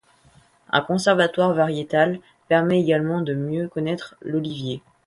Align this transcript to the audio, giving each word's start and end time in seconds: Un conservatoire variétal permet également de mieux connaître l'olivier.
Un 0.71 0.81
conservatoire 0.81 1.53
variétal 1.53 2.19
permet 2.47 2.81
également 2.81 3.21
de 3.21 3.35
mieux 3.35 3.67
connaître 3.69 4.15
l'olivier. 4.23 4.81